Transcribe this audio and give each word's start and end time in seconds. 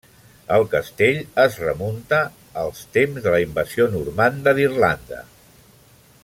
El 0.53 0.63
castell 0.69 1.19
es 1.43 1.57
remunta 1.63 2.21
als 2.63 2.81
temps 2.97 3.21
de 3.27 3.35
la 3.35 3.43
Invasió 3.45 3.87
normanda 3.99 4.55
d'Irlanda. 4.61 5.25